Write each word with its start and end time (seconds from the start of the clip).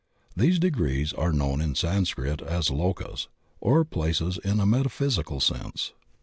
These 0.35 0.57
degrees 0.57 1.13
are 1.13 1.31
known 1.31 1.61
in 1.61 1.75
Sanscrit 1.75 2.41
as 2.41 2.69
lokas 2.71 3.27
or 3.59 3.85
places 3.85 4.39
in 4.43 4.59
a 4.59 4.65
metaphysical 4.65 5.39
sense. 5.39 5.93